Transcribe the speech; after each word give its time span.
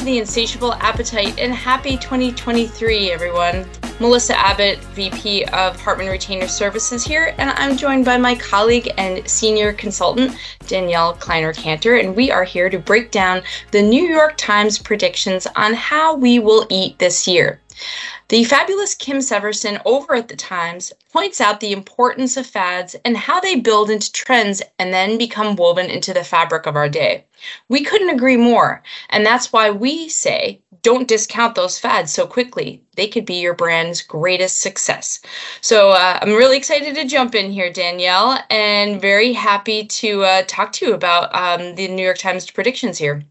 to 0.00 0.06
the 0.06 0.18
Insatiable 0.18 0.72
Appetite 0.74 1.38
and 1.38 1.52
happy 1.52 1.98
2023, 1.98 3.10
everyone. 3.10 3.66
Melissa 4.00 4.34
Abbott, 4.34 4.78
VP 4.94 5.44
of 5.46 5.78
Hartman 5.78 6.08
Retainer 6.08 6.48
Services 6.48 7.04
here, 7.04 7.34
and 7.36 7.50
I'm 7.50 7.76
joined 7.76 8.06
by 8.06 8.16
my 8.16 8.34
colleague 8.34 8.90
and 8.96 9.28
senior 9.28 9.74
consultant, 9.74 10.34
Danielle 10.66 11.12
Kleiner 11.12 11.52
Cantor, 11.52 11.96
and 11.96 12.16
we 12.16 12.30
are 12.30 12.44
here 12.44 12.70
to 12.70 12.78
break 12.78 13.10
down 13.10 13.42
the 13.72 13.82
New 13.82 14.04
York 14.04 14.38
Times 14.38 14.78
predictions 14.78 15.46
on 15.54 15.74
how 15.74 16.16
we 16.16 16.38
will 16.38 16.66
eat 16.70 16.98
this 16.98 17.28
year. 17.28 17.60
The 18.28 18.44
fabulous 18.44 18.94
Kim 18.94 19.18
Severson 19.18 19.80
over 19.84 20.14
at 20.14 20.28
the 20.28 20.36
Times 20.36 20.92
points 21.12 21.40
out 21.40 21.60
the 21.60 21.72
importance 21.72 22.36
of 22.36 22.46
fads 22.46 22.94
and 23.04 23.16
how 23.16 23.40
they 23.40 23.56
build 23.56 23.90
into 23.90 24.12
trends 24.12 24.62
and 24.78 24.92
then 24.92 25.18
become 25.18 25.56
woven 25.56 25.90
into 25.90 26.12
the 26.14 26.24
fabric 26.24 26.66
of 26.66 26.76
our 26.76 26.88
day. 26.88 27.24
We 27.68 27.82
couldn't 27.82 28.10
agree 28.10 28.36
more, 28.36 28.82
and 29.08 29.24
that's 29.24 29.52
why 29.52 29.70
we 29.70 30.08
say 30.08 30.60
don't 30.82 31.08
discount 31.08 31.54
those 31.54 31.78
fads 31.78 32.12
so 32.12 32.26
quickly. 32.26 32.82
They 32.96 33.06
could 33.06 33.26
be 33.26 33.40
your 33.40 33.54
brand's 33.54 34.02
greatest 34.02 34.60
success. 34.60 35.20
So 35.60 35.90
uh, 35.90 36.18
I'm 36.22 36.30
really 36.30 36.56
excited 36.56 36.94
to 36.94 37.04
jump 37.04 37.34
in 37.34 37.52
here, 37.52 37.72
Danielle, 37.72 38.42
and 38.50 39.00
very 39.00 39.32
happy 39.32 39.84
to 39.84 40.24
uh, 40.24 40.42
talk 40.46 40.72
to 40.74 40.86
you 40.86 40.94
about 40.94 41.34
um, 41.34 41.74
the 41.74 41.88
New 41.88 42.02
York 42.04 42.18
Times 42.18 42.50
predictions 42.50 42.98
here. 42.98 43.22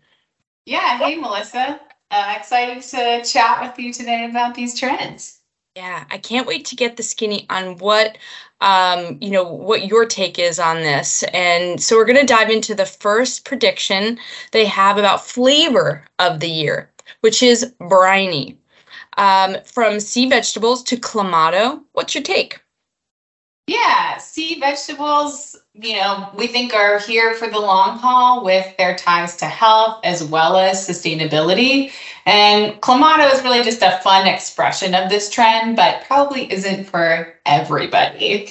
Yeah, 0.65 0.97
hey, 0.97 1.15
Melissa. 1.15 1.79
Uh, 2.11 2.35
excited 2.37 2.81
to 2.81 3.23
chat 3.23 3.61
with 3.61 3.77
you 3.77 3.93
today 3.93 4.25
about 4.25 4.55
these 4.55 4.79
trends. 4.79 5.39
Yeah, 5.75 6.05
I 6.09 6.17
can't 6.17 6.47
wait 6.47 6.65
to 6.65 6.75
get 6.75 6.97
the 6.97 7.03
skinny 7.03 7.45
on 7.49 7.77
what 7.77 8.17
um, 8.61 9.17
you 9.21 9.29
know 9.29 9.43
what 9.43 9.85
your 9.85 10.05
take 10.05 10.39
is 10.39 10.59
on 10.59 10.77
this. 10.77 11.23
And 11.33 11.81
so 11.81 11.95
we're 11.95 12.05
going 12.05 12.19
to 12.19 12.25
dive 12.25 12.49
into 12.49 12.75
the 12.75 12.85
first 12.85 13.45
prediction 13.45 14.19
they 14.51 14.65
have 14.65 14.97
about 14.97 15.25
flavor 15.25 16.03
of 16.17 16.39
the 16.39 16.49
year, 16.49 16.91
which 17.21 17.43
is 17.43 17.73
briny. 17.79 18.57
Um, 19.17 19.57
from 19.65 19.99
sea 19.99 20.29
vegetables 20.29 20.83
to 20.83 20.97
clamato, 20.97 21.83
what's 21.93 22.15
your 22.15 22.23
take? 22.23 22.59
Yeah, 23.69 24.17
sea 24.17 24.59
vegetables, 24.59 25.55
you 25.75 25.93
know, 25.93 26.27
we 26.35 26.47
think 26.47 26.73
are 26.73 26.97
here 26.97 27.35
for 27.35 27.47
the 27.47 27.59
long 27.59 27.99
haul 27.99 28.43
with 28.43 28.75
their 28.77 28.95
ties 28.95 29.35
to 29.37 29.45
health 29.45 29.99
as 30.03 30.23
well 30.23 30.57
as 30.57 30.87
sustainability. 30.87 31.91
And 32.25 32.81
clamato 32.81 33.31
is 33.31 33.43
really 33.43 33.61
just 33.61 33.83
a 33.83 33.99
fun 34.03 34.25
expression 34.25 34.95
of 34.95 35.11
this 35.11 35.29
trend, 35.29 35.75
but 35.75 36.03
probably 36.05 36.51
isn't 36.51 36.85
for 36.85 37.35
everybody. 37.45 38.49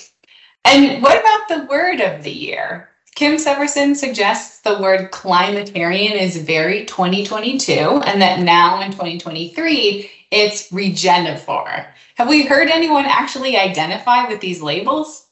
And 0.64 1.02
what 1.02 1.18
about 1.18 1.48
the 1.48 1.66
word 1.66 2.00
of 2.00 2.22
the 2.22 2.30
year? 2.30 2.87
Kim 3.18 3.34
Severson 3.34 3.96
suggests 3.96 4.60
the 4.60 4.78
word 4.78 5.10
climatarian 5.10 6.12
is 6.12 6.36
very 6.36 6.84
2022 6.84 7.72
and 7.72 8.22
that 8.22 8.38
now 8.38 8.80
in 8.80 8.92
2023 8.92 10.08
it's 10.30 10.70
regenivore. 10.70 11.88
Have 12.14 12.28
we 12.28 12.46
heard 12.46 12.68
anyone 12.68 13.06
actually 13.06 13.56
identify 13.56 14.28
with 14.28 14.40
these 14.40 14.62
labels? 14.62 15.26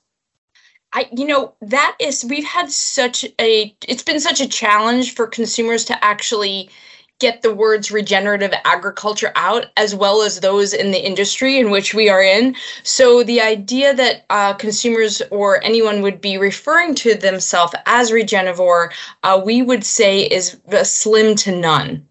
I, 0.95 1.09
you 1.17 1.29
know, 1.29 1.55
that 1.63 1.97
is, 2.01 2.25
we've 2.25 2.45
had 2.45 2.73
such 2.73 3.25
a, 3.41 3.73
it's 3.87 4.03
been 4.03 4.19
such 4.19 4.41
a 4.41 4.49
challenge 4.49 5.15
for 5.15 5.29
consumers 5.29 5.85
to 5.85 6.05
actually 6.05 6.69
get 7.19 7.43
the 7.43 7.55
words 7.55 7.91
regenerative 7.91 8.53
agriculture 8.65 9.33
out 9.37 9.67
as 9.77 9.95
well 9.95 10.23
as 10.23 10.41
those 10.41 10.75
in 10.75 10.91
the 10.91 11.07
industry 11.07 11.59
in 11.59 11.71
which 11.71 11.95
we 11.95 12.09
are 12.09 12.23
in. 12.23 12.55
So 12.83 13.23
the 13.23 13.41
idea 13.41 13.95
that 13.95 14.25
uh, 14.31 14.55
consumers 14.55 15.23
or 15.31 15.63
anyone 15.65 16.03
would 16.03 16.21
be 16.21 16.37
referring 16.37 16.95
to 16.97 17.15
themselves 17.15 17.75
as 17.87 18.11
regenivore, 18.11 18.93
uh, 19.23 19.41
we 19.45 19.63
would 19.63 19.85
say 19.85 20.25
is 20.27 20.59
slim 20.83 21.37
to 21.37 21.59
none 21.59 22.07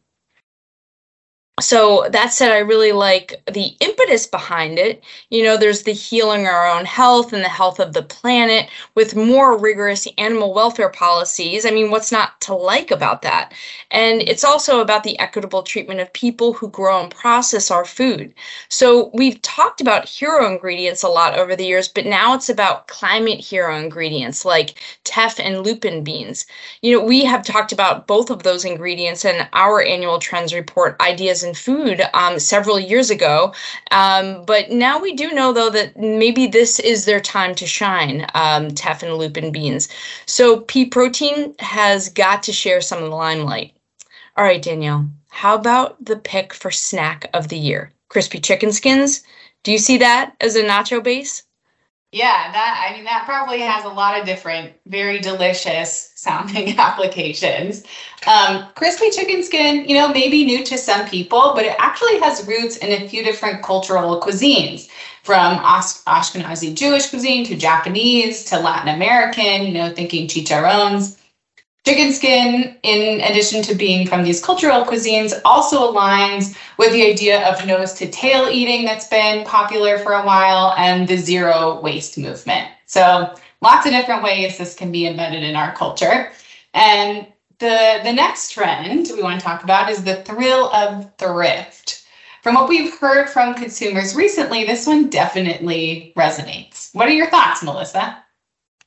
so 1.62 2.10
that 2.12 2.34
said, 2.34 2.52
I 2.52 2.58
really 2.58 2.92
like 2.92 3.42
the 3.50 3.78
impetus 3.80 4.28
behind 4.28 4.78
it. 4.78 5.02
You 5.30 5.42
know, 5.42 5.56
there's 5.56 5.84
the 5.84 5.94
healing 5.94 6.48
our 6.48 6.68
own 6.68 6.84
health 6.84 7.32
and 7.32 7.46
the 7.46 7.50
health 7.50 7.80
of 7.80 7.94
the 7.94 8.04
planet 8.04 8.70
with 8.94 9.16
more 9.16 9.58
rigorous 9.58 10.06
animal 10.18 10.54
welfare 10.54 10.90
policies. 10.90 11.66
I 11.66 11.72
mean, 11.72 11.92
what's 11.92 12.12
not 12.12 12.42
to 12.42 12.54
like 12.54 12.92
about 12.92 13.22
that? 13.22 13.54
And 13.90 14.22
it's 14.24 14.44
also 14.44 14.82
about 14.82 15.04
the 15.04 15.18
equitable 15.18 15.64
treatment 15.64 16.02
of 16.02 16.12
people 16.12 16.52
who 16.52 16.68
grow 16.68 17.02
and 17.02 17.10
process 17.10 17.72
our 17.72 17.86
food. 17.86 18.34
So 18.68 19.10
we've 19.14 19.42
talked 19.42 19.80
about 19.80 20.10
hero 20.10 20.52
ingredients 20.52 21.04
a 21.04 21.08
lot 21.08 21.38
over 21.38 21.56
the 21.56 21.66
years, 21.66 21.88
but 21.88 22.06
now 22.06 22.34
it's 22.36 22.50
about 22.50 22.90
climate 22.90 23.40
hero 23.40 23.78
ingredients 23.78 24.44
like 24.44 24.82
teff 25.06 25.40
and 25.40 25.64
lupin 25.66 26.04
beans. 26.04 26.46
You 26.82 26.98
know, 26.98 27.06
we 27.06 27.24
have 27.24 27.46
talked 27.46 27.72
about 27.72 28.08
both 28.08 28.30
of 28.30 28.44
those 28.44 28.66
ingredients 28.66 29.24
in 29.24 29.48
our 29.54 29.82
annual 29.82 30.20
trends 30.20 30.54
report, 30.54 31.00
ideas 31.00 31.45
and 31.46 31.58
food 31.58 32.02
um, 32.14 32.40
several 32.40 32.80
years 32.80 33.10
ago. 33.10 33.54
Um, 33.92 34.44
but 34.46 34.72
now 34.72 35.00
we 35.00 35.14
do 35.14 35.32
know, 35.32 35.54
though, 35.54 35.70
that 35.70 35.96
maybe 35.98 36.48
this 36.48 36.80
is 36.80 37.06
their 37.06 37.22
time 37.22 37.56
to 37.56 37.66
shine, 37.66 38.26
um, 38.34 38.68
and 38.68 39.14
lupin 39.18 39.52
beans. 39.52 39.88
So 40.26 40.62
pea 40.62 40.86
protein 40.86 41.56
has 41.60 42.10
got 42.10 42.44
to 42.44 42.52
share 42.52 42.82
some 42.82 43.04
of 43.04 43.10
the 43.10 43.16
limelight. 43.16 43.74
All 44.36 44.44
right, 44.44 44.62
Danielle, 44.62 45.10
how 45.30 45.56
about 45.56 46.04
the 46.04 46.18
pick 46.18 46.54
for 46.54 46.72
snack 46.72 47.30
of 47.34 47.48
the 47.48 47.58
year? 47.58 47.92
Crispy 48.10 48.40
chicken 48.40 48.72
skins. 48.72 49.24
Do 49.64 49.72
you 49.72 49.78
see 49.78 49.98
that 49.98 50.36
as 50.42 50.56
a 50.56 50.64
nacho 50.64 51.02
base? 51.02 51.44
Yeah, 52.16 52.50
that 52.54 52.88
I 52.90 52.96
mean 52.96 53.04
that 53.04 53.26
probably 53.26 53.60
has 53.60 53.84
a 53.84 53.90
lot 53.90 54.18
of 54.18 54.26
different, 54.26 54.72
very 54.86 55.20
delicious 55.20 56.14
sounding 56.16 56.80
applications. 56.80 57.84
Um, 58.26 58.68
crispy 58.74 59.10
chicken 59.10 59.44
skin, 59.44 59.84
you 59.90 59.96
know, 59.96 60.08
may 60.08 60.30
be 60.30 60.46
new 60.46 60.64
to 60.64 60.78
some 60.78 61.10
people, 61.10 61.52
but 61.54 61.66
it 61.66 61.76
actually 61.78 62.18
has 62.20 62.48
roots 62.48 62.78
in 62.78 62.90
a 62.90 63.10
few 63.10 63.22
different 63.22 63.64
cultural 63.64 64.22
cuisines, 64.22 64.88
from 65.24 65.58
Ashkenazi 65.58 66.74
Jewish 66.74 67.10
cuisine 67.10 67.44
to 67.48 67.58
Japanese 67.58 68.46
to 68.46 68.60
Latin 68.60 68.96
American. 68.96 69.64
You 69.64 69.74
know, 69.74 69.94
thinking 69.94 70.30
chicharrones. 70.30 71.18
Chicken 71.86 72.14
skin, 72.14 72.76
in 72.82 73.22
addition 73.22 73.62
to 73.62 73.76
being 73.76 74.08
from 74.08 74.24
these 74.24 74.44
cultural 74.44 74.84
cuisines, 74.84 75.40
also 75.46 75.94
aligns 75.94 76.58
with 76.80 76.92
the 76.92 77.06
idea 77.06 77.48
of 77.48 77.64
nose 77.68 77.94
to 77.94 78.10
tail 78.10 78.50
eating 78.50 78.86
that's 78.86 79.08
been 79.08 79.46
popular 79.46 80.00
for 80.00 80.14
a 80.14 80.26
while 80.26 80.74
and 80.80 81.08
the 81.08 81.16
zero 81.16 81.80
waste 81.82 82.18
movement. 82.18 82.68
So, 82.88 83.36
lots 83.62 83.86
of 83.86 83.92
different 83.92 84.24
ways 84.24 84.58
this 84.58 84.74
can 84.74 84.92
be 84.92 85.06
embedded 85.06 85.44
in 85.44 85.56
our 85.56 85.76
culture. 85.76 86.32
And 86.74 87.28
the, 87.60 88.00
the 88.04 88.14
next 88.14 88.52
trend 88.52 89.12
we 89.16 89.22
want 89.22 89.40
to 89.40 89.46
talk 89.46 89.64
about 89.64 89.88
is 89.88 90.04
the 90.04 90.24
thrill 90.24 90.74
of 90.74 91.16
thrift. 91.18 92.06
From 92.42 92.56
what 92.56 92.68
we've 92.68 92.98
heard 92.98 93.30
from 93.30 93.54
consumers 93.54 94.16
recently, 94.16 94.66
this 94.66 94.88
one 94.88 95.10
definitely 95.10 96.14
resonates. 96.18 96.94
What 96.96 97.08
are 97.08 97.14
your 97.14 97.30
thoughts, 97.30 97.64
Melissa? 97.64 98.25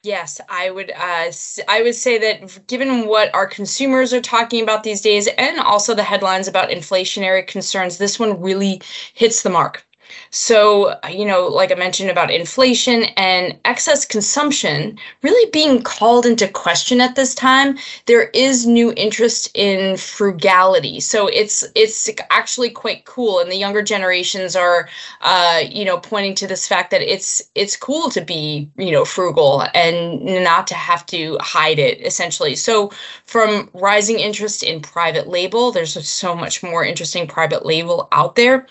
Yes, 0.08 0.40
I 0.48 0.70
would. 0.70 0.90
Uh, 0.90 1.30
I 1.68 1.82
would 1.82 1.94
say 1.94 2.16
that 2.18 2.66
given 2.66 3.06
what 3.06 3.34
our 3.34 3.46
consumers 3.46 4.14
are 4.14 4.22
talking 4.22 4.62
about 4.62 4.82
these 4.82 5.02
days, 5.02 5.28
and 5.36 5.60
also 5.60 5.94
the 5.94 6.02
headlines 6.02 6.48
about 6.48 6.70
inflationary 6.70 7.46
concerns, 7.46 7.98
this 7.98 8.18
one 8.18 8.40
really 8.40 8.80
hits 9.12 9.42
the 9.42 9.50
mark. 9.50 9.86
So, 10.30 10.94
you 11.08 11.24
know, 11.24 11.46
like 11.46 11.72
I 11.72 11.74
mentioned 11.74 12.10
about 12.10 12.30
inflation 12.30 13.04
and 13.16 13.58
excess 13.64 14.04
consumption 14.04 14.98
really 15.22 15.50
being 15.50 15.82
called 15.82 16.26
into 16.26 16.48
question 16.48 17.00
at 17.00 17.14
this 17.14 17.34
time, 17.34 17.78
there 18.06 18.28
is 18.34 18.66
new 18.66 18.92
interest 18.96 19.50
in 19.54 19.96
frugality. 19.96 21.00
So 21.00 21.28
it's 21.28 21.64
it's 21.74 22.08
actually 22.30 22.70
quite 22.70 23.04
cool, 23.04 23.40
and 23.40 23.50
the 23.50 23.56
younger 23.56 23.82
generations 23.82 24.56
are, 24.56 24.88
uh, 25.20 25.62
you 25.68 25.84
know, 25.84 25.98
pointing 25.98 26.34
to 26.36 26.46
this 26.46 26.68
fact 26.68 26.90
that 26.90 27.02
it's 27.02 27.42
it's 27.54 27.76
cool 27.76 28.10
to 28.10 28.20
be, 28.20 28.70
you 28.76 28.92
know, 28.92 29.04
frugal 29.04 29.64
and 29.74 30.24
not 30.44 30.66
to 30.68 30.74
have 30.74 31.04
to 31.06 31.36
hide 31.40 31.78
it 31.78 32.00
essentially. 32.04 32.54
So 32.54 32.90
from 33.24 33.70
rising 33.74 34.18
interest 34.18 34.62
in 34.62 34.80
private 34.80 35.28
label, 35.28 35.72
there's 35.72 36.08
so 36.08 36.34
much 36.34 36.62
more 36.62 36.84
interesting 36.84 37.26
private 37.26 37.64
label 37.64 38.08
out 38.12 38.34
there, 38.34 38.66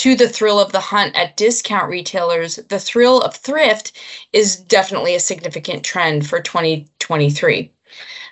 to 0.00 0.16
the 0.16 0.30
thrill 0.30 0.58
of 0.58 0.72
the 0.72 0.80
hunt 0.80 1.14
at 1.14 1.36
discount 1.36 1.90
retailers, 1.90 2.56
the 2.56 2.78
thrill 2.78 3.20
of 3.20 3.36
thrift 3.36 3.92
is 4.32 4.56
definitely 4.56 5.14
a 5.14 5.20
significant 5.20 5.84
trend 5.84 6.26
for 6.26 6.40
2023 6.40 7.70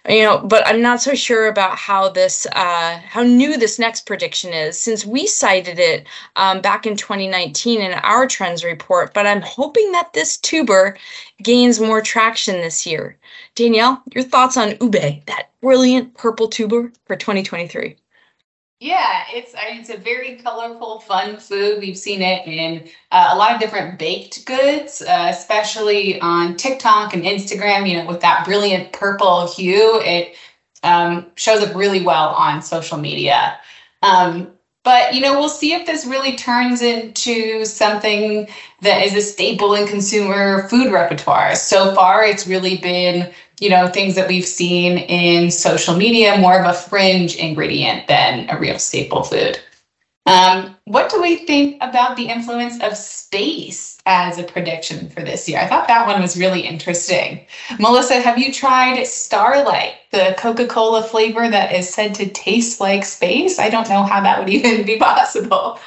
you 0.08 0.22
know 0.22 0.38
but 0.38 0.66
i'm 0.66 0.80
not 0.80 1.02
so 1.02 1.14
sure 1.14 1.48
about 1.48 1.76
how 1.76 2.08
this 2.08 2.46
uh, 2.52 2.98
how 3.06 3.22
new 3.22 3.58
this 3.58 3.78
next 3.78 4.06
prediction 4.06 4.54
is. 4.54 4.78
Since 4.78 5.04
we 5.04 5.26
cited 5.26 5.78
it 5.78 6.06
um, 6.36 6.62
back 6.62 6.86
in 6.86 6.96
2019 6.96 7.82
in 7.82 7.92
our 7.92 8.26
trends 8.26 8.64
report 8.64 9.12
but 9.12 9.26
i'm 9.26 9.42
hoping 9.42 9.92
that 9.92 10.14
this 10.14 10.38
tuber 10.38 10.96
gains 11.42 11.80
more 11.80 12.00
traction 12.00 12.54
this 12.62 12.86
year. 12.86 13.18
Danielle 13.56 14.02
your 14.14 14.24
thoughts 14.24 14.56
on 14.56 14.76
ube 14.80 15.26
that 15.26 15.50
brilliant 15.60 16.14
purple 16.14 16.48
tuber 16.48 16.90
for 17.04 17.16
2023 17.16 17.96
yeah, 18.80 19.24
it's 19.32 19.54
it's 19.56 19.90
a 19.90 19.96
very 19.96 20.36
colorful, 20.36 21.00
fun 21.00 21.38
food. 21.38 21.80
We've 21.80 21.98
seen 21.98 22.22
it 22.22 22.46
in 22.46 22.88
uh, 23.10 23.30
a 23.32 23.36
lot 23.36 23.52
of 23.52 23.60
different 23.60 23.98
baked 23.98 24.46
goods, 24.46 25.02
uh, 25.02 25.26
especially 25.30 26.20
on 26.20 26.56
TikTok 26.56 27.12
and 27.12 27.24
Instagram. 27.24 27.88
You 27.88 27.98
know, 27.98 28.06
with 28.06 28.20
that 28.20 28.44
brilliant 28.44 28.92
purple 28.92 29.48
hue, 29.48 30.00
it 30.02 30.36
um, 30.84 31.26
shows 31.34 31.60
up 31.60 31.74
really 31.74 32.04
well 32.04 32.28
on 32.28 32.62
social 32.62 32.98
media. 32.98 33.58
Um, 34.02 34.52
but 34.84 35.12
you 35.12 35.22
know, 35.22 35.38
we'll 35.38 35.48
see 35.48 35.72
if 35.72 35.84
this 35.84 36.06
really 36.06 36.36
turns 36.36 36.80
into 36.80 37.64
something 37.64 38.48
that 38.82 39.04
is 39.04 39.14
a 39.16 39.20
staple 39.20 39.74
in 39.74 39.88
consumer 39.88 40.68
food 40.68 40.92
repertoire. 40.92 41.56
So 41.56 41.96
far, 41.96 42.24
it's 42.24 42.46
really 42.46 42.76
been 42.76 43.32
you 43.60 43.68
know 43.68 43.88
things 43.88 44.14
that 44.14 44.28
we've 44.28 44.46
seen 44.46 44.98
in 44.98 45.50
social 45.50 45.96
media, 45.96 46.38
more 46.38 46.60
of 46.60 46.66
a 46.66 46.74
fringe 46.74 47.36
ingredient 47.36 48.06
than 48.08 48.48
a 48.50 48.58
real 48.58 48.78
staple 48.78 49.22
food. 49.22 49.58
Um, 50.28 50.76
what 50.84 51.10
do 51.10 51.22
we 51.22 51.46
think 51.46 51.78
about 51.80 52.16
the 52.16 52.28
influence 52.28 52.78
of 52.82 52.98
space 52.98 53.96
as 54.04 54.38
a 54.38 54.42
prediction 54.42 55.08
for 55.08 55.22
this 55.22 55.48
year? 55.48 55.58
I 55.58 55.66
thought 55.66 55.88
that 55.88 56.06
one 56.06 56.20
was 56.20 56.38
really 56.38 56.60
interesting. 56.60 57.46
Melissa, 57.78 58.20
have 58.20 58.36
you 58.36 58.52
tried 58.52 59.02
Starlight, 59.04 59.94
the 60.10 60.34
Coca 60.36 60.66
Cola 60.66 61.02
flavor 61.02 61.48
that 61.48 61.74
is 61.74 61.88
said 61.88 62.14
to 62.16 62.28
taste 62.28 62.78
like 62.78 63.06
space? 63.06 63.58
I 63.58 63.70
don't 63.70 63.88
know 63.88 64.02
how 64.02 64.20
that 64.20 64.38
would 64.38 64.50
even 64.50 64.84
be 64.84 64.98
possible. 64.98 65.80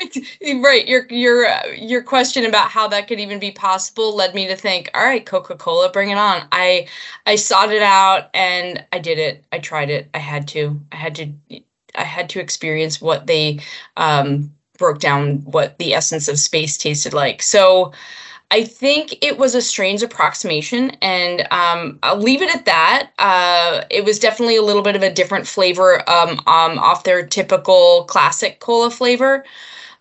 right 0.62 0.88
your 0.88 1.06
your 1.10 1.46
uh, 1.46 1.66
your 1.76 2.02
question 2.02 2.46
about 2.46 2.70
how 2.70 2.88
that 2.88 3.06
could 3.08 3.20
even 3.20 3.38
be 3.38 3.50
possible 3.50 4.14
led 4.14 4.34
me 4.34 4.46
to 4.46 4.56
think 4.56 4.90
all 4.94 5.04
right 5.04 5.26
coca-cola 5.26 5.90
bring 5.90 6.10
it 6.10 6.18
on. 6.18 6.46
I 6.52 6.88
i 7.26 7.36
sought 7.36 7.72
it 7.72 7.82
out 7.82 8.30
and 8.34 8.84
i 8.92 8.98
did 8.98 9.18
it. 9.18 9.44
I 9.52 9.58
tried 9.58 9.90
it. 9.90 10.08
I 10.14 10.18
had 10.18 10.48
to. 10.48 10.80
I 10.92 10.96
had 10.96 11.14
to 11.16 11.32
I 11.94 12.04
had 12.04 12.28
to 12.30 12.40
experience 12.40 13.00
what 13.00 13.26
they 13.26 13.60
um, 13.96 14.52
broke 14.78 14.98
down 14.98 15.38
what 15.44 15.78
the 15.78 15.94
essence 15.94 16.28
of 16.28 16.38
space 16.38 16.78
tasted 16.78 17.12
like. 17.12 17.42
So 17.42 17.92
I 18.52 18.64
think 18.64 19.16
it 19.24 19.38
was 19.38 19.54
a 19.54 19.62
strange 19.62 20.02
approximation, 20.02 20.90
and 21.00 21.40
um, 21.50 21.98
I'll 22.02 22.18
leave 22.18 22.42
it 22.42 22.54
at 22.54 22.66
that. 22.66 23.10
Uh, 23.18 23.84
it 23.90 24.04
was 24.04 24.18
definitely 24.18 24.56
a 24.56 24.62
little 24.62 24.82
bit 24.82 24.94
of 24.94 25.02
a 25.02 25.10
different 25.10 25.46
flavor 25.46 26.06
um, 26.08 26.32
um, 26.46 26.78
off 26.78 27.04
their 27.04 27.26
typical 27.26 28.04
classic 28.10 28.60
cola 28.60 28.90
flavor. 28.90 29.46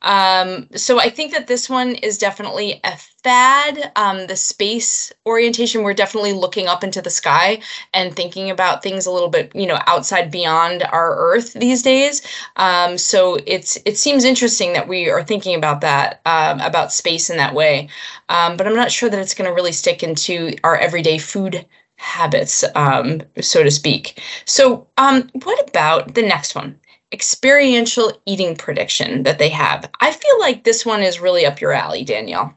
Um, 0.03 0.67
so 0.75 0.99
I 0.99 1.09
think 1.09 1.31
that 1.33 1.47
this 1.47 1.69
one 1.69 1.95
is 1.95 2.17
definitely 2.17 2.79
a 2.83 2.97
fad. 3.23 3.91
Um, 3.95 4.27
the 4.27 4.35
space 4.35 5.11
orientation, 5.27 5.83
we're 5.83 5.93
definitely 5.93 6.33
looking 6.33 6.67
up 6.67 6.83
into 6.83 7.01
the 7.01 7.09
sky 7.09 7.61
and 7.93 8.15
thinking 8.15 8.49
about 8.49 8.81
things 8.81 9.05
a 9.05 9.11
little 9.11 9.29
bit, 9.29 9.51
you 9.55 9.67
know, 9.67 9.79
outside 9.85 10.31
beyond 10.31 10.83
our 10.91 11.15
Earth 11.17 11.53
these 11.53 11.83
days. 11.83 12.21
Um, 12.55 12.97
so 12.97 13.37
it's 13.45 13.77
it 13.85 13.97
seems 13.97 14.23
interesting 14.23 14.73
that 14.73 14.87
we 14.87 15.09
are 15.09 15.23
thinking 15.23 15.55
about 15.55 15.81
that 15.81 16.21
um, 16.25 16.59
about 16.61 16.91
space 16.91 17.29
in 17.29 17.37
that 17.37 17.53
way. 17.53 17.89
Um, 18.29 18.57
but 18.57 18.67
I'm 18.67 18.75
not 18.75 18.91
sure 18.91 19.09
that 19.09 19.19
it's 19.19 19.33
going 19.35 19.49
to 19.49 19.55
really 19.55 19.71
stick 19.71 20.03
into 20.03 20.55
our 20.63 20.77
everyday 20.77 21.17
food 21.19 21.65
habits, 21.97 22.63
um, 22.75 23.21
so 23.39 23.63
to 23.63 23.69
speak. 23.69 24.19
So, 24.45 24.87
what 25.43 25.69
about 25.69 26.15
the 26.15 26.23
next 26.23 26.55
one? 26.55 26.80
Experiential 27.11 28.13
eating 28.25 28.55
prediction 28.55 29.23
that 29.23 29.39
they 29.39 29.49
have. 29.49 29.89
I 29.99 30.11
feel 30.11 30.39
like 30.39 30.63
this 30.63 30.85
one 30.85 31.01
is 31.01 31.19
really 31.19 31.45
up 31.45 31.59
your 31.61 31.73
alley, 31.73 32.03
Danielle. 32.03 32.55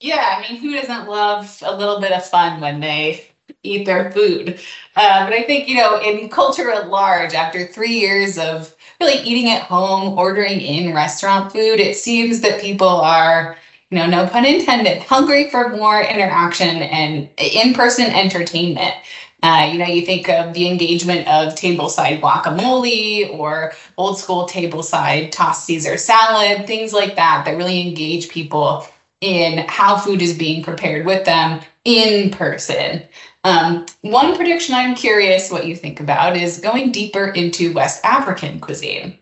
Yeah, 0.00 0.36
I 0.38 0.40
mean, 0.40 0.60
who 0.60 0.72
doesn't 0.74 1.08
love 1.08 1.62
a 1.64 1.76
little 1.76 2.00
bit 2.00 2.12
of 2.12 2.24
fun 2.24 2.60
when 2.60 2.80
they 2.80 3.26
eat 3.62 3.84
their 3.84 4.10
food? 4.12 4.58
Uh, 4.96 5.24
but 5.24 5.34
I 5.34 5.42
think, 5.42 5.68
you 5.68 5.76
know, 5.76 6.00
in 6.00 6.28
culture 6.30 6.70
at 6.70 6.88
large, 6.88 7.34
after 7.34 7.66
three 7.66 7.98
years 7.98 8.38
of 8.38 8.74
really 9.00 9.20
eating 9.22 9.50
at 9.50 9.62
home, 9.62 10.18
ordering 10.18 10.60
in 10.60 10.94
restaurant 10.94 11.52
food, 11.52 11.80
it 11.80 11.96
seems 11.96 12.40
that 12.40 12.60
people 12.60 12.88
are, 12.88 13.56
you 13.90 13.98
know, 13.98 14.06
no 14.06 14.26
pun 14.26 14.46
intended, 14.46 15.02
hungry 15.02 15.50
for 15.50 15.68
more 15.76 16.02
interaction 16.02 16.82
and 16.82 17.28
in 17.38 17.74
person 17.74 18.06
entertainment. 18.06 18.94
Uh, 19.42 19.70
you 19.72 19.78
know, 19.78 19.86
you 19.86 20.04
think 20.04 20.28
of 20.28 20.52
the 20.52 20.68
engagement 20.68 21.26
of 21.26 21.54
tableside 21.54 22.20
guacamole 22.20 23.32
or 23.38 23.72
old 23.96 24.18
school 24.18 24.46
tableside 24.46 25.30
tossed 25.30 25.64
Caesar 25.64 25.96
salad, 25.96 26.66
things 26.66 26.92
like 26.92 27.16
that, 27.16 27.44
that 27.44 27.56
really 27.56 27.80
engage 27.80 28.28
people 28.28 28.86
in 29.20 29.64
how 29.68 29.96
food 29.96 30.22
is 30.22 30.36
being 30.36 30.62
prepared 30.62 31.06
with 31.06 31.24
them 31.24 31.60
in 31.84 32.30
person. 32.30 33.02
Um, 33.44 33.86
one 34.02 34.36
prediction 34.36 34.74
I'm 34.74 34.94
curious 34.94 35.50
what 35.50 35.66
you 35.66 35.74
think 35.74 36.00
about 36.00 36.36
is 36.36 36.60
going 36.60 36.92
deeper 36.92 37.28
into 37.28 37.72
West 37.72 38.04
African 38.04 38.60
cuisine. 38.60 39.18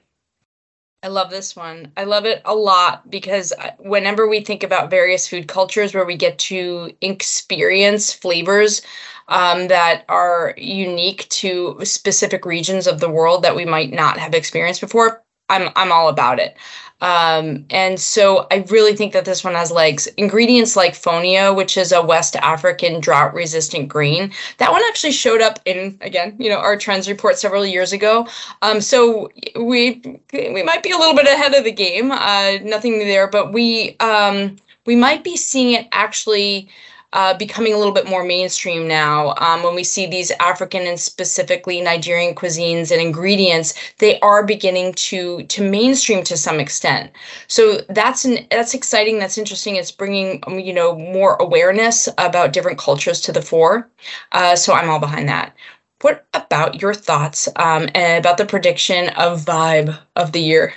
I 1.02 1.08
love 1.08 1.30
this 1.30 1.54
one. 1.54 1.92
I 1.96 2.04
love 2.04 2.24
it 2.26 2.42
a 2.44 2.54
lot 2.54 3.08
because 3.08 3.52
whenever 3.78 4.26
we 4.26 4.40
think 4.40 4.64
about 4.64 4.90
various 4.90 5.28
food 5.28 5.46
cultures 5.46 5.94
where 5.94 6.04
we 6.04 6.16
get 6.16 6.38
to 6.40 6.92
experience 7.00 8.12
flavors 8.12 8.82
um, 9.28 9.68
that 9.68 10.04
are 10.08 10.54
unique 10.56 11.28
to 11.28 11.78
specific 11.84 12.44
regions 12.44 12.88
of 12.88 12.98
the 12.98 13.10
world 13.10 13.44
that 13.44 13.54
we 13.54 13.64
might 13.64 13.92
not 13.92 14.18
have 14.18 14.34
experienced 14.34 14.80
before, 14.80 15.22
I'm 15.48 15.70
I'm 15.76 15.92
all 15.92 16.08
about 16.08 16.40
it. 16.40 16.56
Um, 17.00 17.64
and 17.70 18.00
so 18.00 18.46
I 18.50 18.64
really 18.68 18.96
think 18.96 19.12
that 19.12 19.24
this 19.24 19.44
one 19.44 19.54
has 19.54 19.70
legs. 19.70 20.06
Ingredients 20.16 20.74
like 20.74 20.94
fonio, 20.94 21.54
which 21.54 21.76
is 21.76 21.92
a 21.92 22.02
West 22.02 22.34
African 22.36 23.00
drought 23.00 23.34
resistant 23.34 23.88
grain, 23.88 24.32
that 24.58 24.72
one 24.72 24.82
actually 24.88 25.12
showed 25.12 25.40
up 25.40 25.60
in 25.64 25.96
again, 26.00 26.34
you 26.38 26.50
know, 26.50 26.58
our 26.58 26.76
trends 26.76 27.08
report 27.08 27.38
several 27.38 27.64
years 27.64 27.92
ago. 27.92 28.26
Um, 28.62 28.80
so 28.80 29.30
we 29.54 30.02
we 30.32 30.62
might 30.62 30.82
be 30.82 30.90
a 30.90 30.98
little 30.98 31.14
bit 31.14 31.26
ahead 31.26 31.54
of 31.54 31.64
the 31.64 31.72
game. 31.72 32.10
Uh, 32.10 32.58
nothing 32.62 32.98
there, 32.98 33.28
but 33.28 33.52
we 33.52 33.96
um, 34.00 34.56
we 34.86 34.96
might 34.96 35.22
be 35.22 35.36
seeing 35.36 35.74
it 35.74 35.86
actually 35.92 36.68
uh, 37.12 37.34
becoming 37.36 37.72
a 37.72 37.78
little 37.78 37.92
bit 37.92 38.06
more 38.06 38.24
mainstream 38.24 38.86
now. 38.86 39.34
Um, 39.38 39.62
when 39.62 39.74
we 39.74 39.84
see 39.84 40.06
these 40.06 40.30
African 40.40 40.86
and 40.86 41.00
specifically 41.00 41.80
Nigerian 41.80 42.34
cuisines 42.34 42.90
and 42.90 43.00
ingredients, 43.00 43.74
they 43.98 44.20
are 44.20 44.44
beginning 44.44 44.92
to 44.94 45.42
to 45.44 45.62
mainstream 45.68 46.22
to 46.24 46.36
some 46.36 46.60
extent. 46.60 47.12
So 47.46 47.80
that's 47.88 48.24
an 48.24 48.46
that's 48.50 48.74
exciting. 48.74 49.18
That's 49.18 49.38
interesting. 49.38 49.76
It's 49.76 49.90
bringing 49.90 50.42
um, 50.46 50.58
you 50.58 50.72
know 50.72 50.96
more 50.96 51.36
awareness 51.36 52.08
about 52.18 52.52
different 52.52 52.78
cultures 52.78 53.20
to 53.22 53.32
the 53.32 53.42
fore. 53.42 53.88
Uh, 54.32 54.56
so 54.56 54.72
I'm 54.74 54.90
all 54.90 55.00
behind 55.00 55.28
that. 55.28 55.56
What 56.02 56.26
about 56.32 56.80
your 56.80 56.94
thoughts 56.94 57.48
um, 57.56 57.88
about 57.94 58.38
the 58.38 58.46
prediction 58.46 59.08
of 59.10 59.44
vibe 59.44 59.98
of 60.14 60.30
the 60.32 60.40
year? 60.40 60.72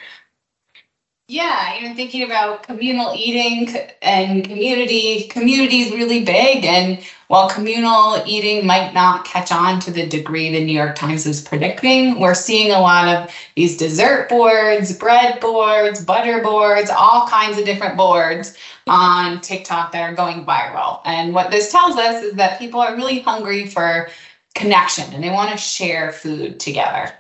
Yeah, 1.32 1.76
know, 1.88 1.96
thinking 1.96 2.24
about 2.24 2.64
communal 2.64 3.14
eating 3.16 3.74
and 4.02 4.44
community, 4.44 5.30
community 5.30 5.80
is 5.80 5.94
really 5.94 6.26
big. 6.26 6.66
And 6.66 7.02
while 7.28 7.48
communal 7.50 8.22
eating 8.26 8.68
might 8.68 8.94
not 8.94 9.24
catch 9.24 9.50
on 9.50 9.80
to 9.80 9.92
the 9.92 10.06
degree 10.06 10.52
the 10.52 10.62
New 10.62 10.74
York 10.74 10.98
Times 10.98 11.26
is 11.26 11.42
predicting, 11.42 12.20
we're 12.20 12.34
seeing 12.34 12.74
a 12.74 12.82
lot 12.82 13.08
of 13.08 13.34
these 13.56 13.78
dessert 13.78 14.28
boards, 14.28 14.92
bread 14.98 15.40
boards, 15.40 16.04
butter 16.04 16.42
boards, 16.42 16.90
all 16.90 17.26
kinds 17.30 17.58
of 17.58 17.64
different 17.64 17.96
boards 17.96 18.58
on 18.88 19.40
TikTok 19.40 19.94
that 19.94 20.02
are 20.02 20.14
going 20.14 20.46
viral. 20.46 21.00
And 21.06 21.34
what 21.34 21.50
this 21.50 21.72
tells 21.72 21.96
us 21.96 22.24
is 22.24 22.34
that 22.34 22.60
people 22.60 22.82
are 22.82 22.94
really 22.98 23.22
hungry 23.22 23.70
for 23.70 24.10
connection 24.54 25.14
and 25.14 25.24
they 25.24 25.30
want 25.30 25.52
to 25.52 25.58
share 25.58 26.12
food 26.12 26.60
together. 26.60 27.14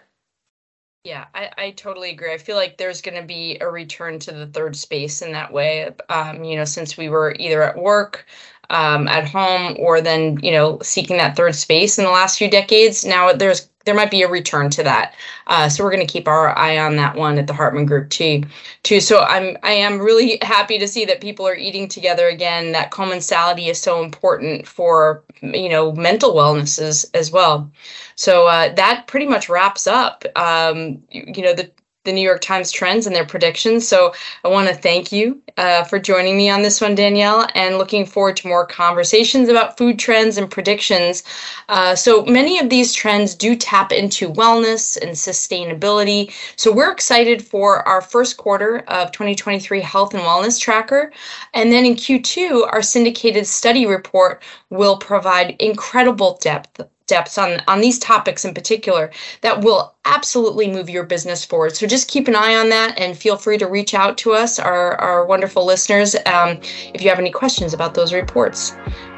Yeah, 1.03 1.25
I, 1.33 1.49
I 1.57 1.71
totally 1.71 2.11
agree. 2.11 2.31
I 2.31 2.37
feel 2.37 2.55
like 2.55 2.77
there's 2.77 3.01
going 3.01 3.19
to 3.19 3.25
be 3.25 3.57
a 3.59 3.67
return 3.67 4.19
to 4.19 4.31
the 4.31 4.45
third 4.45 4.75
space 4.75 5.23
in 5.23 5.31
that 5.31 5.51
way. 5.51 5.89
Um, 6.09 6.43
you 6.43 6.55
know, 6.55 6.63
since 6.65 6.95
we 6.95 7.09
were 7.09 7.35
either 7.39 7.63
at 7.63 7.75
work, 7.77 8.27
um, 8.71 9.07
at 9.07 9.27
home, 9.27 9.75
or 9.79 10.01
then 10.01 10.39
you 10.41 10.51
know 10.51 10.79
seeking 10.81 11.17
that 11.17 11.35
third 11.35 11.55
space 11.55 11.97
in 11.97 12.05
the 12.05 12.11
last 12.11 12.37
few 12.37 12.49
decades. 12.49 13.05
Now 13.05 13.33
there's 13.33 13.69
there 13.85 13.95
might 13.95 14.11
be 14.11 14.21
a 14.21 14.29
return 14.29 14.69
to 14.71 14.83
that. 14.83 15.15
Uh, 15.47 15.67
so 15.67 15.83
we're 15.83 15.91
going 15.91 16.05
to 16.05 16.11
keep 16.11 16.27
our 16.27 16.57
eye 16.57 16.77
on 16.77 16.95
that 16.97 17.15
one 17.15 17.37
at 17.37 17.47
the 17.47 17.53
Hartman 17.53 17.85
Group 17.85 18.09
too. 18.09 18.43
Too. 18.83 18.99
So 18.99 19.21
I'm 19.21 19.57
I 19.63 19.71
am 19.71 19.99
really 19.99 20.37
happy 20.41 20.77
to 20.79 20.87
see 20.87 21.05
that 21.05 21.21
people 21.21 21.47
are 21.47 21.55
eating 21.55 21.87
together 21.87 22.27
again. 22.27 22.71
That 22.71 22.91
commensality 22.91 23.67
is 23.67 23.79
so 23.79 24.03
important 24.03 24.67
for 24.67 25.23
you 25.41 25.69
know 25.69 25.91
mental 25.93 26.33
wellness 26.33 26.81
as, 26.81 27.09
as 27.13 27.31
well. 27.31 27.69
So 28.15 28.47
uh, 28.47 28.73
that 28.75 29.07
pretty 29.07 29.25
much 29.25 29.49
wraps 29.49 29.87
up. 29.87 30.25
Um, 30.35 31.01
you, 31.09 31.25
you 31.35 31.43
know 31.43 31.53
the 31.53 31.71
the 32.03 32.11
New 32.11 32.21
York 32.21 32.41
Times 32.41 32.71
trends 32.71 33.05
and 33.05 33.15
their 33.15 33.25
predictions. 33.25 33.87
So 33.87 34.13
I 34.43 34.47
want 34.47 34.67
to 34.67 34.73
thank 34.73 35.11
you 35.11 35.39
uh, 35.57 35.83
for 35.83 35.99
joining 35.99 36.35
me 36.35 36.49
on 36.49 36.63
this 36.63 36.81
one, 36.81 36.95
Danielle, 36.95 37.47
and 37.53 37.77
looking 37.77 38.07
forward 38.07 38.37
to 38.37 38.47
more 38.47 38.65
conversations 38.65 39.49
about 39.49 39.77
food 39.77 39.99
trends 39.99 40.37
and 40.37 40.49
predictions. 40.49 41.23
Uh, 41.69 41.93
so 41.93 42.25
many 42.25 42.57
of 42.57 42.69
these 42.69 42.93
trends 42.93 43.35
do 43.35 43.55
tap 43.55 43.91
into 43.91 44.31
wellness 44.31 44.97
and 44.99 45.11
sustainability. 45.11 46.33
So 46.55 46.71
we're 46.71 46.91
excited 46.91 47.45
for 47.45 47.87
our 47.87 48.01
first 48.01 48.37
quarter 48.37 48.79
of 48.87 49.11
2023 49.11 49.79
health 49.81 50.15
and 50.15 50.23
wellness 50.23 50.59
tracker. 50.59 51.11
And 51.53 51.71
then 51.71 51.85
in 51.85 51.93
Q2, 51.93 52.67
our 52.71 52.81
syndicated 52.81 53.45
study 53.45 53.85
report 53.85 54.41
will 54.71 54.97
provide 54.97 55.55
incredible 55.59 56.39
depth 56.41 56.81
depths 57.11 57.37
on 57.37 57.61
on 57.67 57.81
these 57.81 57.99
topics 57.99 58.45
in 58.45 58.53
particular 58.53 59.11
that 59.41 59.61
will 59.61 59.93
absolutely 60.05 60.71
move 60.71 60.89
your 60.89 61.03
business 61.03 61.43
forward. 61.43 61.75
So 61.75 61.85
just 61.85 62.07
keep 62.07 62.29
an 62.29 62.35
eye 62.35 62.55
on 62.55 62.69
that 62.69 62.97
and 62.97 63.17
feel 63.17 63.35
free 63.35 63.57
to 63.57 63.67
reach 63.67 63.93
out 63.93 64.17
to 64.19 64.31
us 64.31 64.59
our, 64.59 64.95
our 64.95 65.25
wonderful 65.25 65.65
listeners 65.65 66.15
um, 66.25 66.57
if 66.93 67.01
you 67.01 67.09
have 67.09 67.19
any 67.19 67.29
questions 67.29 67.73
about 67.73 67.93
those 67.93 68.13
reports. 68.13 68.73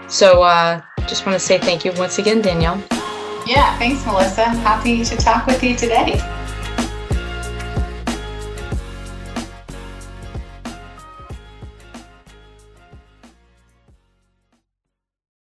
So 0.07 0.41
uh, 0.41 0.81
just 1.07 1.27
want 1.27 1.39
to 1.39 1.45
say 1.45 1.59
thank 1.59 1.85
you 1.85 1.91
once 1.93 2.17
again 2.17 2.41
danielle. 2.41 2.83
Yeah 3.45 3.77
thanks 3.77 4.03
melissa. 4.07 4.45
Happy 4.45 5.05
to 5.05 5.15
talk 5.15 5.45
with 5.45 5.63
you 5.63 5.75
today 5.75 6.19